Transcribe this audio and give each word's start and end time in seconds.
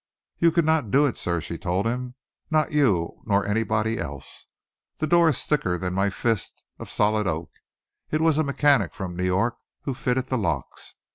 "You 0.39 0.51
could 0.51 0.65
not 0.65 0.89
do 0.89 1.05
it, 1.05 1.15
sir," 1.15 1.39
she 1.41 1.59
told 1.59 1.85
him, 1.85 2.15
"not 2.49 2.71
you 2.71 3.21
nor 3.27 3.45
anybody 3.45 3.99
else. 3.99 4.47
The 4.97 5.05
door 5.05 5.29
is 5.29 5.37
thicker 5.43 5.77
than 5.77 5.93
my 5.93 6.09
fist, 6.09 6.63
of 6.79 6.89
solid 6.89 7.27
oak. 7.27 7.51
It 8.09 8.19
was 8.19 8.39
a 8.39 8.43
mechanic 8.43 8.95
from 8.95 9.15
New 9.15 9.25
York 9.25 9.57
who 9.83 9.93
fitted 9.93 10.25
the 10.25 10.39
locks. 10.39 10.95